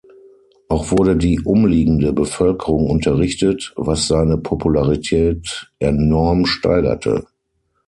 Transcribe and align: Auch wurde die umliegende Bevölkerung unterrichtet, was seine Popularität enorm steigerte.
Auch 0.67 0.89
wurde 0.89 1.15
die 1.15 1.41
umliegende 1.41 2.11
Bevölkerung 2.11 2.89
unterrichtet, 2.89 3.71
was 3.75 4.07
seine 4.07 4.39
Popularität 4.39 5.71
enorm 5.77 6.47
steigerte. 6.47 7.27